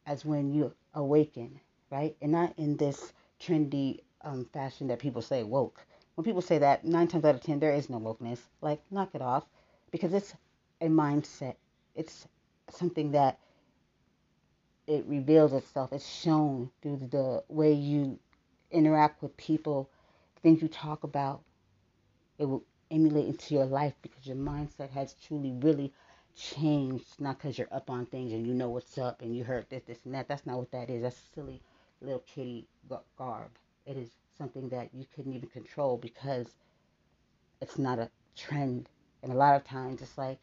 as 0.06 0.24
when 0.24 0.52
you 0.52 0.72
awaken, 0.94 1.60
right? 1.90 2.16
And 2.22 2.32
not 2.32 2.58
in 2.58 2.76
this 2.76 3.12
trendy 3.40 4.00
um, 4.22 4.44
fashion 4.52 4.88
that 4.88 4.98
people 4.98 5.22
say 5.22 5.42
woke. 5.42 5.84
When 6.14 6.24
people 6.24 6.42
say 6.42 6.58
that, 6.58 6.84
nine 6.84 7.08
times 7.08 7.24
out 7.24 7.34
of 7.34 7.42
ten, 7.42 7.60
there 7.60 7.72
is 7.72 7.90
no 7.90 7.98
wokeness. 7.98 8.40
Like, 8.60 8.80
knock 8.90 9.10
it 9.14 9.22
off 9.22 9.44
because 9.90 10.12
it's 10.14 10.34
a 10.80 10.86
mindset. 10.86 11.56
It's 11.94 12.26
something 12.70 13.12
that 13.12 13.38
it 14.86 15.04
reveals 15.06 15.52
itself. 15.52 15.92
It's 15.92 16.06
shown 16.06 16.70
through 16.82 16.98
the 17.10 17.42
way 17.48 17.72
you 17.72 18.18
interact 18.70 19.22
with 19.22 19.36
people, 19.36 19.88
things 20.42 20.62
you 20.62 20.68
talk 20.68 21.04
about. 21.04 21.42
It 22.38 22.46
will 22.46 22.64
emulate 22.90 23.26
into 23.26 23.54
your 23.54 23.66
life 23.66 23.94
because 24.02 24.26
your 24.26 24.36
mindset 24.36 24.90
has 24.90 25.14
truly, 25.26 25.52
really 25.52 25.92
changed. 26.36 27.20
Not 27.20 27.38
because 27.38 27.58
you're 27.58 27.72
up 27.72 27.90
on 27.90 28.06
things 28.06 28.32
and 28.32 28.46
you 28.46 28.54
know 28.54 28.70
what's 28.70 28.98
up 28.98 29.22
and 29.22 29.36
you 29.36 29.44
heard 29.44 29.66
this, 29.68 29.82
this, 29.84 29.98
and 30.04 30.14
that. 30.14 30.28
That's 30.28 30.46
not 30.46 30.58
what 30.58 30.70
that 30.72 30.90
is. 30.90 31.02
That's 31.02 31.20
silly 31.34 31.60
little 32.00 32.24
kitty 32.26 32.66
garb. 33.16 33.50
It 33.86 33.96
is 33.96 34.10
something 34.38 34.68
that 34.70 34.90
you 34.94 35.04
couldn't 35.14 35.34
even 35.34 35.48
control 35.48 35.98
because 35.98 36.46
it's 37.60 37.78
not 37.78 37.98
a 37.98 38.10
trend 38.36 38.88
and 39.22 39.32
a 39.32 39.36
lot 39.36 39.56
of 39.56 39.64
times 39.64 40.00
it's 40.02 40.16
like 40.16 40.38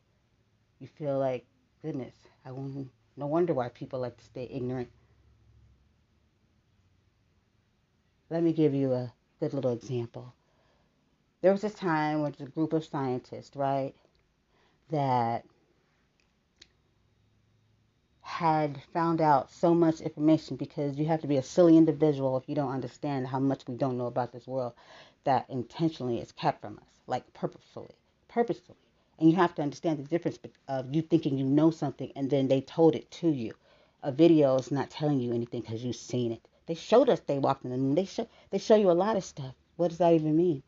you 0.79 0.88
feel 0.88 1.17
like, 1.17 1.46
goodness, 1.81 2.13
I 2.46 2.51
won't, 2.51 2.89
no 3.15 3.25
wonder 3.25 3.53
why 3.53 3.69
people 3.69 4.00
like 4.00 4.17
to 4.17 4.24
stay 4.24 4.48
ignorant. 4.51 4.89
Let 8.29 8.43
me 8.43 8.53
give 8.53 8.74
you 8.74 8.93
a 8.93 9.12
good 9.39 9.53
little 9.53 9.72
example. 9.72 10.34
There 11.41 11.51
was 11.51 11.62
this 11.62 11.74
time 11.74 12.22
when 12.22 12.36
a 12.39 12.46
group 12.46 12.74
of 12.74 12.86
scientists, 12.86 13.55
right, 13.55 13.93
that 14.89 15.46
had 18.22 18.81
found 18.93 19.22
out 19.22 19.50
so 19.50 19.74
much 19.74 20.01
information 20.01 20.57
because 20.57 20.98
you 20.98 21.05
have 21.05 21.22
to 21.22 21.27
be 21.27 21.38
a 21.38 21.43
silly 21.43 21.77
individual 21.77 22.38
if 22.38 22.48
you 22.48 22.53
don't 22.53 22.72
understand 22.72 23.25
how 23.25 23.39
much 23.39 23.65
we 23.67 23.75
don't 23.75 23.98
know 23.98 24.07
about 24.07 24.31
this 24.31 24.46
world 24.46 24.74
that 25.24 25.50
intentionally 25.50 26.19
is 26.19 26.31
kept 26.34 26.62
from 26.62 26.77
us, 26.77 26.89
like 27.07 27.34
purposefully 27.34 27.96
purposefully. 28.27 28.77
And 29.19 29.29
you 29.29 29.36
have 29.38 29.55
to 29.55 29.62
understand 29.62 30.00
the 30.00 30.03
difference 30.03 30.38
of 30.67 30.93
you 30.93 31.01
thinking 31.01 31.38
you 31.38 31.46
know 31.46 31.72
something 31.72 32.12
and 32.15 32.29
then 32.29 32.48
they 32.48 32.62
told 32.62 32.96
it 32.96 33.10
to 33.12 33.29
you. 33.29 33.53
A 34.03 34.12
video 34.12 34.57
is 34.57 34.72
not 34.72 34.89
telling 34.89 35.19
you 35.19 35.34
anything 35.34 35.62
because 35.62 35.84
you've 35.84 35.96
seen 35.96 36.31
it. 36.31 36.48
They 36.67 36.75
showed 36.75 37.10
us 37.10 37.19
they 37.22 37.39
walked 37.39 37.65
in 37.65 37.72
the 37.72 37.77
moon. 37.77 37.96
They 37.96 38.05
show 38.05 38.27
they 38.51 38.57
show 38.60 38.75
you 38.75 38.91
a 38.91 38.93
lot 38.93 39.15
of 39.15 39.24
stuff. 39.24 39.55
What 39.77 39.89
does 39.89 39.98
that 40.00 40.13
even 40.13 40.36
mean? 40.36 40.63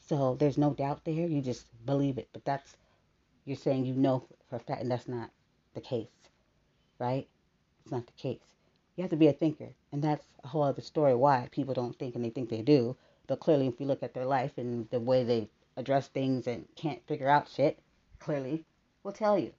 So 0.00 0.36
there's 0.36 0.58
no 0.58 0.72
doubt 0.74 1.04
there. 1.04 1.26
You 1.26 1.40
just 1.40 1.66
believe 1.86 2.18
it. 2.18 2.28
But 2.32 2.44
that's 2.44 2.76
you're 3.44 3.56
saying 3.56 3.84
you 3.84 3.94
know 3.94 4.26
for 4.48 4.56
a 4.56 4.58
fact, 4.58 4.82
and 4.82 4.90
that's 4.90 5.06
not 5.08 5.30
the 5.74 5.80
case, 5.80 6.08
right? 6.98 7.28
It's 7.82 7.92
not 7.92 8.06
the 8.06 8.12
case. 8.12 8.40
You 8.96 9.02
have 9.02 9.10
to 9.10 9.16
be 9.16 9.28
a 9.28 9.32
thinker, 9.32 9.68
and 9.92 10.02
that's 10.02 10.26
a 10.42 10.48
whole 10.48 10.62
other 10.62 10.82
story. 10.82 11.14
Why 11.14 11.48
people 11.50 11.74
don't 11.74 11.98
think 11.98 12.14
and 12.14 12.24
they 12.24 12.30
think 12.30 12.48
they 12.48 12.62
do. 12.62 12.96
But 13.26 13.40
clearly, 13.40 13.66
if 13.66 13.80
you 13.80 13.86
look 13.86 14.02
at 14.02 14.14
their 14.14 14.26
life 14.26 14.56
and 14.56 14.88
the 14.90 15.00
way 15.00 15.24
they 15.24 15.48
address 15.76 16.08
things 16.08 16.46
and 16.46 16.66
can't 16.76 17.06
figure 17.06 17.28
out 17.28 17.48
shit, 17.48 17.78
clearly, 18.18 18.64
will 19.02 19.12
tell 19.12 19.38
you. 19.38 19.52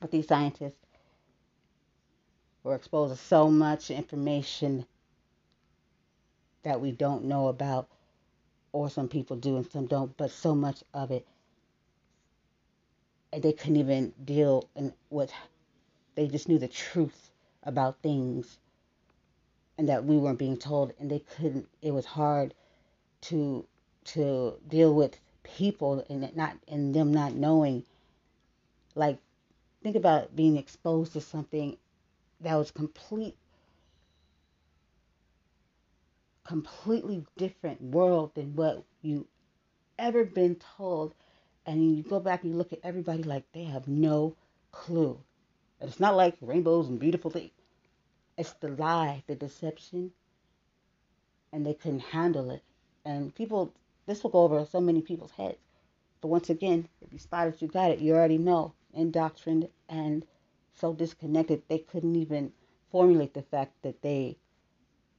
But 0.00 0.10
these 0.10 0.28
scientists 0.28 0.78
were 2.62 2.74
exposed 2.74 3.16
to 3.16 3.22
so 3.22 3.50
much 3.50 3.90
information 3.90 4.86
that 6.62 6.80
we 6.80 6.92
don't 6.92 7.24
know 7.24 7.48
about, 7.48 7.88
or 8.72 8.90
some 8.90 9.08
people 9.08 9.36
do 9.36 9.56
and 9.56 9.70
some 9.70 9.86
don't, 9.86 10.16
but 10.16 10.30
so 10.30 10.54
much 10.54 10.82
of 10.92 11.10
it. 11.10 11.26
and 13.32 13.42
they 13.42 13.52
couldn't 13.52 13.76
even 13.76 14.12
deal 14.24 14.68
in 14.76 14.92
with 15.10 15.30
they 16.14 16.26
just 16.26 16.48
knew 16.48 16.58
the 16.58 16.68
truth 16.68 17.30
about 17.64 17.98
things 18.02 18.58
and 19.78 19.88
that 19.88 20.04
we 20.04 20.16
weren't 20.16 20.38
being 20.38 20.56
told 20.56 20.92
and 20.98 21.10
they 21.10 21.18
couldn't 21.18 21.68
it 21.82 21.92
was 21.92 22.06
hard 22.06 22.54
to 23.20 23.66
to 24.04 24.54
deal 24.68 24.94
with 24.94 25.18
people 25.42 26.04
and 26.08 26.34
not 26.36 26.56
and 26.68 26.94
them 26.94 27.12
not 27.12 27.34
knowing. 27.34 27.84
Like 28.94 29.18
think 29.82 29.96
about 29.96 30.34
being 30.34 30.56
exposed 30.56 31.12
to 31.14 31.20
something 31.20 31.76
that 32.40 32.54
was 32.54 32.70
complete 32.70 33.36
completely 36.44 37.24
different 37.36 37.82
world 37.82 38.32
than 38.34 38.54
what 38.54 38.84
you 39.02 39.26
ever 39.98 40.24
been 40.24 40.56
told. 40.76 41.14
And 41.66 41.96
you 41.96 42.04
go 42.04 42.20
back 42.20 42.42
and 42.42 42.52
you 42.52 42.58
look 42.58 42.72
at 42.72 42.78
everybody 42.84 43.24
like 43.24 43.44
they 43.52 43.64
have 43.64 43.88
no 43.88 44.36
clue. 44.70 45.18
And 45.80 45.90
it's 45.90 45.98
not 46.00 46.16
like 46.16 46.36
rainbows 46.40 46.88
and 46.88 47.00
beautiful 47.00 47.30
things 47.30 47.50
it's 48.36 48.52
the 48.54 48.68
lie 48.68 49.22
the 49.26 49.34
deception 49.34 50.12
and 51.52 51.64
they 51.66 51.74
couldn't 51.74 52.00
handle 52.00 52.50
it 52.50 52.62
and 53.04 53.34
people 53.34 53.72
this 54.06 54.22
will 54.22 54.30
go 54.30 54.42
over 54.42 54.64
so 54.64 54.80
many 54.80 55.00
people's 55.00 55.32
heads 55.32 55.58
but 56.20 56.28
once 56.28 56.50
again 56.50 56.88
if 57.00 57.12
you 57.12 57.18
spot 57.18 57.48
it 57.48 57.62
you 57.62 57.68
got 57.68 57.90
it 57.90 57.98
you 57.98 58.14
already 58.14 58.38
know 58.38 58.72
indoctrined 58.94 59.68
and 59.88 60.26
so 60.74 60.92
disconnected 60.92 61.62
they 61.68 61.78
couldn't 61.78 62.16
even 62.16 62.52
formulate 62.90 63.34
the 63.34 63.42
fact 63.42 63.72
that 63.82 64.00
they 64.02 64.36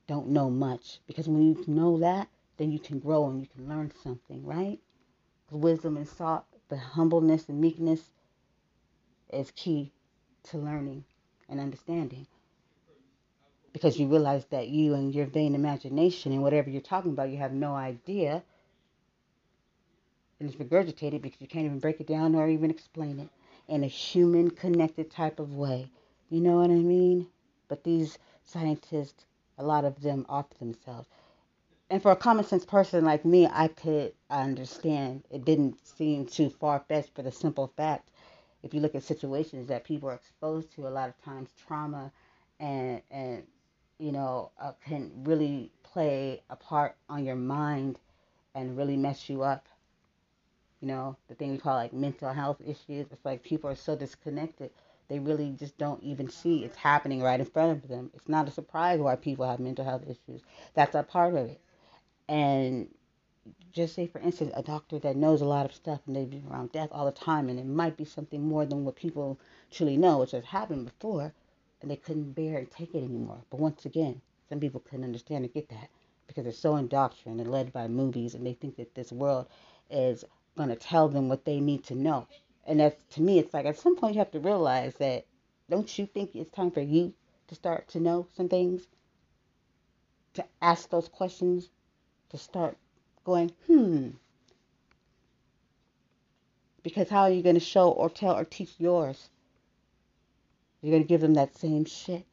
don't 0.08 0.30
know 0.30 0.50
much. 0.50 1.00
Because 1.06 1.28
when 1.28 1.44
you 1.44 1.64
know 1.68 1.98
that, 2.00 2.28
then 2.58 2.72
you 2.72 2.80
can 2.80 3.00
grow 3.00 3.28
and 3.28 3.42
you 3.42 3.48
can 3.48 3.68
learn 3.68 3.92
something, 4.04 4.46
right? 4.46 4.80
Wisdom 5.52 5.98
and 5.98 6.08
salt, 6.08 6.46
the 6.70 6.78
humbleness 6.78 7.48
and 7.50 7.62
meekness 7.62 8.12
is 9.32 9.52
key 9.52 9.92
to 10.44 10.58
learning 10.58 11.04
and 11.50 11.60
understanding. 11.60 12.26
Because 13.78 14.00
you 14.00 14.08
realize 14.08 14.44
that 14.46 14.70
you 14.70 14.96
and 14.96 15.14
your 15.14 15.28
vain 15.28 15.54
imagination 15.54 16.32
and 16.32 16.42
whatever 16.42 16.68
you're 16.68 16.82
talking 16.82 17.12
about, 17.12 17.30
you 17.30 17.38
have 17.38 17.54
no 17.54 17.76
idea. 17.76 18.42
And 20.40 20.50
it's 20.50 20.58
regurgitated 20.58 21.22
because 21.22 21.40
you 21.40 21.48
can't 21.48 21.66
even 21.66 21.78
break 21.78 22.02
it 22.02 22.08
down 22.08 22.34
or 22.34 22.48
even 22.48 22.72
explain 22.72 23.20
it 23.20 23.30
in 23.68 23.84
a 23.84 23.88
human 23.88 24.50
connected 24.50 25.12
type 25.12 25.40
of 25.40 25.56
way. 25.56 25.92
You 26.32 26.42
know 26.42 26.56
what 26.56 26.72
I 26.72 26.76
mean? 26.76 27.28
But 27.68 27.84
these 27.84 28.18
scientists 28.46 29.26
a 29.60 29.64
lot 29.64 29.86
of 29.86 30.02
them 30.02 30.26
off 30.28 30.50
themselves. 30.58 31.08
And 31.92 32.02
for 32.02 32.12
a 32.12 32.16
common 32.16 32.46
sense 32.46 32.66
person 32.66 33.06
like 33.06 33.26
me, 33.26 33.48
I 33.48 33.68
could 33.68 34.14
understand. 34.32 35.24
It 35.30 35.46
didn't 35.46 35.86
seem 35.86 36.26
too 36.26 36.50
far 36.50 36.84
fetched 36.88 37.14
for 37.14 37.22
the 37.22 37.32
simple 37.32 37.72
fact, 37.78 38.10
if 38.64 38.74
you 38.74 38.80
look 38.80 38.96
at 38.96 39.04
situations 39.04 39.68
that 39.68 39.84
people 39.84 40.10
are 40.10 40.16
exposed 40.16 40.72
to, 40.74 40.88
a 40.88 40.90
lot 40.90 41.10
of 41.10 41.24
times 41.24 41.50
trauma 41.68 42.12
and 42.60 43.04
and 43.12 43.44
you 44.00 44.12
know 44.12 44.52
uh, 44.60 44.72
can 44.86 45.12
really 45.24 45.72
play 45.84 46.42
a 46.50 46.56
part 46.56 46.96
on 47.10 47.26
your 47.26 47.36
mind 47.36 48.00
and 48.56 48.78
really 48.78 48.98
mess 48.98 49.30
you 49.30 49.44
up. 49.44 49.68
You 50.82 50.88
know 50.88 51.18
the 51.28 51.36
thing 51.36 51.52
we 51.52 51.58
call 51.58 51.76
like 51.76 51.94
mental 51.94 52.32
health 52.34 52.62
issues. 52.62 53.08
It's 53.12 53.26
like 53.26 53.44
people 53.44 53.70
are 53.70 53.76
so 53.76 53.96
disconnected 53.96 54.72
they 55.08 55.20
really 55.20 55.52
just 55.52 55.78
don't 55.78 56.04
even 56.04 56.30
see 56.30 56.66
it's 56.66 56.76
happening 56.76 57.22
right 57.22 57.40
in 57.40 57.46
front 57.46 57.72
of 57.84 57.88
them. 57.88 58.12
It's 58.14 58.28
not 58.28 58.48
a 58.48 58.52
surprise 58.52 59.00
why 59.00 59.16
people 59.16 59.48
have 59.48 59.60
mental 59.60 59.86
health 59.86 60.04
issues. 60.04 60.42
That's 60.74 60.96
a 60.96 61.04
part 61.04 61.34
of 61.34 61.46
it. 61.50 61.62
And 62.28 62.90
just 63.72 63.96
say, 63.96 64.08
for 64.08 64.20
instance, 64.20 64.52
a 64.54 64.62
doctor 64.62 65.00
that 65.00 65.16
knows 65.16 65.42
a 65.42 65.46
lot 65.46 65.66
of 65.66 65.74
stuff 65.74 66.02
and 66.06 66.16
they've 66.16 66.30
been 66.30 66.44
around 66.50 66.74
death 66.74 66.90
all 66.92 67.06
the 67.06 67.12
time, 67.12 67.48
and 67.48 67.58
it 67.58 67.66
might 67.66 67.96
be 67.96 68.04
something 68.04 68.42
more 68.42 68.66
than 68.66 68.84
what 68.84 68.96
people 68.96 69.40
truly 69.72 69.96
know, 69.96 70.20
which 70.20 70.32
has 70.32 70.44
happened 70.44 70.86
before, 70.86 71.34
and 71.88 71.92
they 71.94 72.02
couldn't 72.02 72.34
bear 72.34 72.58
and 72.58 72.70
take 72.70 72.94
it 72.94 73.02
anymore. 73.02 73.40
But 73.50 73.62
once 73.62 73.86
again, 73.86 74.20
some 74.50 74.60
people 74.60 74.82
couldn't 74.82 75.06
understand 75.06 75.46
or 75.46 75.48
get 75.48 75.70
that 75.70 75.88
because 76.28 76.44
they're 76.44 76.52
so 76.52 76.76
indoctrinated 76.76 77.46
and 77.46 77.50
led 77.50 77.72
by 77.72 77.88
movies, 77.88 78.36
and 78.36 78.46
they 78.46 78.52
think 78.52 78.76
that 78.76 78.94
this 78.94 79.14
world 79.14 79.48
is 79.90 80.26
going 80.58 80.68
to 80.68 80.76
tell 80.76 81.08
them 81.08 81.30
what 81.30 81.46
they 81.46 81.62
need 81.62 81.86
to 81.86 81.96
know. 81.96 82.28
And 82.66 82.82
that's 82.82 83.02
to 83.16 83.22
me, 83.22 83.40
it's 83.40 83.54
like 83.54 83.66
at 83.66 83.80
some 83.80 83.96
point 83.96 84.16
you 84.16 84.20
have 84.20 84.32
to 84.32 84.42
realize 84.42 84.96
that 84.96 85.24
don't 85.70 85.98
you 85.98 86.06
think 86.06 86.36
it's 86.36 86.52
time 86.52 86.72
for 86.72 86.82
you 86.82 87.14
to 87.48 87.56
start 87.56 87.88
to 87.90 88.02
know 88.02 88.28
some 88.36 88.50
things? 88.50 88.86
To 90.34 90.44
ask 90.62 90.90
those 90.90 91.08
questions, 91.08 91.70
to 92.32 92.38
start 92.38 92.76
going, 93.24 93.54
hmm. 93.66 94.10
Because 96.84 97.08
how 97.08 97.22
are 97.22 97.32
you 97.32 97.42
going 97.42 97.56
to 97.56 97.62
show 97.62 97.92
or 97.92 98.10
tell 98.10 98.36
or 98.36 98.44
teach 98.44 98.74
yours? 98.78 99.30
You're 100.82 100.92
going 100.92 101.04
to 101.04 101.08
give 101.08 101.22
them 101.22 101.34
that 101.36 101.58
same 101.58 101.86
shit. 101.86 102.26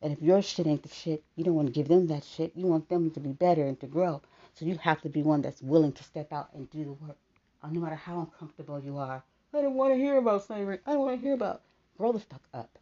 And 0.00 0.12
if 0.12 0.20
your 0.20 0.42
shit 0.42 0.66
ain't 0.66 0.82
the 0.82 0.88
shit, 0.88 1.24
you 1.34 1.44
don't 1.44 1.54
want 1.54 1.68
to 1.68 1.72
give 1.72 1.88
them 1.88 2.06
that 2.08 2.24
shit. 2.24 2.52
You 2.54 2.66
want 2.66 2.88
them 2.88 3.10
to 3.12 3.20
be 3.20 3.32
better 3.32 3.64
and 3.64 3.80
to 3.80 3.86
grow. 3.86 4.20
So 4.54 4.66
you 4.66 4.76
have 4.78 5.00
to 5.02 5.08
be 5.08 5.22
one 5.22 5.42
that's 5.42 5.62
willing 5.62 5.92
to 5.92 6.04
step 6.04 6.32
out 6.32 6.50
and 6.54 6.70
do 6.70 6.84
the 6.84 6.92
work. 6.92 7.16
Uh, 7.62 7.68
no 7.70 7.80
matter 7.80 7.94
how 7.94 8.20
uncomfortable 8.20 8.78
you 8.78 8.98
are, 8.98 9.24
I 9.54 9.62
don't 9.62 9.74
want 9.74 9.94
to 9.94 9.98
hear 9.98 10.18
about 10.18 10.44
slavery. 10.44 10.78
I 10.86 10.92
don't 10.92 11.00
want 11.00 11.20
to 11.20 11.24
hear 11.24 11.34
about. 11.34 11.62
Grow 11.96 12.12
the 12.12 12.20
fuck 12.20 12.42
up. 12.52 12.78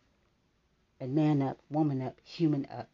And 1.01 1.15
man 1.15 1.43
up, 1.43 1.59
woman 1.71 2.03
up, 2.03 2.19
human 2.25 2.67
up. 2.71 2.89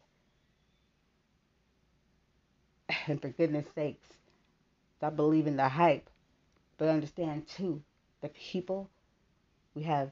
And 3.07 3.21
for 3.21 3.29
goodness 3.29 3.65
sakes, 3.73 4.07
stop 4.97 5.15
believing 5.15 5.55
the 5.55 5.69
hype. 5.69 6.09
But 6.77 6.89
understand 6.89 7.47
too, 7.47 7.81
the 8.21 8.29
people, 8.29 8.89
we 9.73 9.83
have 9.83 10.11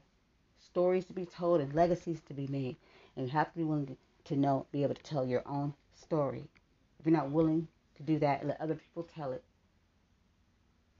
stories 0.70 1.04
to 1.06 1.12
be 1.12 1.26
told 1.26 1.60
and 1.60 1.74
legacies 1.74 2.20
to 2.28 2.34
be 2.34 2.46
made. 2.46 2.76
And 3.16 3.26
you 3.26 3.32
have 3.32 3.50
to 3.52 3.58
be 3.58 3.64
willing 3.64 3.96
to, 4.24 4.36
know, 4.36 4.66
be 4.72 4.82
able 4.82 4.94
to 4.94 5.02
tell 5.02 5.26
your 5.26 5.42
own 5.46 5.74
story. 5.94 6.48
If 6.98 7.06
you're 7.06 7.16
not 7.16 7.30
willing 7.30 7.68
to 7.96 8.02
do 8.02 8.18
that 8.20 8.40
and 8.40 8.48
let 8.48 8.60
other 8.60 8.74
people 8.74 9.02
tell 9.02 9.32
it, 9.32 9.42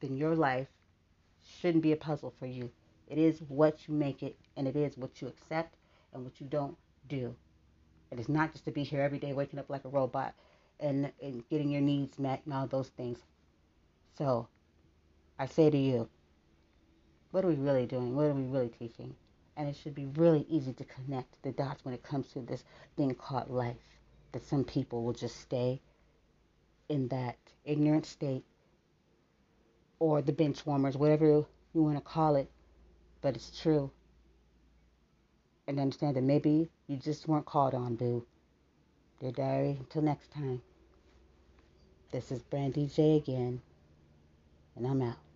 then 0.00 0.16
your 0.16 0.34
life 0.34 0.68
shouldn't 1.60 1.82
be 1.82 1.92
a 1.92 1.96
puzzle 1.96 2.32
for 2.38 2.46
you. 2.46 2.70
It 3.08 3.18
is 3.18 3.40
what 3.48 3.88
you 3.88 3.94
make 3.94 4.22
it, 4.22 4.36
and 4.56 4.68
it 4.68 4.76
is 4.76 4.96
what 4.96 5.20
you 5.20 5.28
accept 5.28 5.76
and 6.12 6.24
what 6.24 6.40
you 6.40 6.46
don't 6.46 6.76
do. 7.08 7.34
And 8.10 8.20
it's 8.20 8.28
not 8.28 8.52
just 8.52 8.64
to 8.66 8.70
be 8.70 8.84
here 8.84 9.02
every 9.02 9.18
day 9.18 9.32
waking 9.32 9.58
up 9.58 9.70
like 9.70 9.84
a 9.84 9.88
robot 9.88 10.34
and, 10.80 11.10
and 11.22 11.48
getting 11.48 11.70
your 11.70 11.80
needs 11.80 12.18
met 12.18 12.42
and 12.44 12.54
all 12.54 12.66
those 12.66 12.88
things. 12.88 13.18
So 14.16 14.48
I 15.38 15.46
say 15.46 15.70
to 15.70 15.78
you, 15.78 16.08
what 17.30 17.44
are 17.44 17.48
we 17.48 17.54
really 17.54 17.86
doing? 17.86 18.14
What 18.14 18.26
are 18.26 18.34
we 18.34 18.44
really 18.44 18.70
teaching? 18.70 19.14
And 19.58 19.68
it 19.68 19.76
should 19.76 19.94
be 19.94 20.06
really 20.06 20.46
easy 20.48 20.72
to 20.72 20.84
connect 20.84 21.42
the 21.42 21.52
dots 21.52 21.84
when 21.84 21.92
it 21.92 22.02
comes 22.02 22.32
to 22.32 22.40
this 22.40 22.64
thing 22.96 23.14
called 23.14 23.50
life. 23.50 23.76
That 24.32 24.46
some 24.46 24.64
people 24.64 25.02
will 25.02 25.12
just 25.12 25.40
stay 25.40 25.82
in 26.88 27.08
that 27.08 27.36
ignorant 27.64 28.06
state 28.06 28.44
or 29.98 30.22
the 30.22 30.32
bench 30.32 30.64
warmers, 30.64 30.96
whatever 30.96 31.26
you 31.26 31.46
want 31.74 31.96
to 31.96 32.00
call 32.00 32.36
it, 32.36 32.50
but 33.20 33.34
it's 33.34 33.60
true. 33.60 33.90
And 35.66 35.78
understand 35.78 36.16
that 36.16 36.22
maybe 36.22 36.68
you 36.86 36.96
just 36.96 37.28
weren't 37.28 37.44
called 37.44 37.74
on, 37.74 37.96
boo. 37.96 38.24
Dear 39.20 39.32
diary, 39.32 39.76
until 39.80 40.02
next 40.02 40.32
time. 40.32 40.62
This 42.10 42.32
is 42.32 42.42
Brandy 42.42 42.86
J 42.86 43.16
again, 43.16 43.60
and 44.76 44.86
I'm 44.86 45.02
out. 45.02 45.27